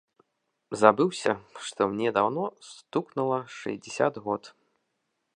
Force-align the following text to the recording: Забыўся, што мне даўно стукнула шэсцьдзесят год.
Забыўся, 0.81 1.33
што 1.67 1.81
мне 1.91 2.13
даўно 2.17 2.43
стукнула 2.69 3.37
шэсцьдзесят 3.57 4.13
год. 4.29 4.43